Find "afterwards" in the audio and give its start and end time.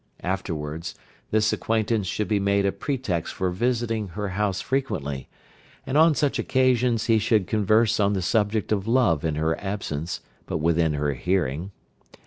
0.23-0.95